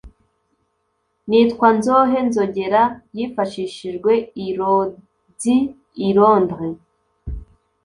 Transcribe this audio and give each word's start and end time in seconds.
Nitwa 1.29 1.67
Nzohe 1.77 2.17
Nzogera 2.27 2.83
Yifashishijwe 3.15 4.11
I 4.45 4.47
Lloyds 4.57 5.43
I 6.05 6.07
Londres 6.17 6.77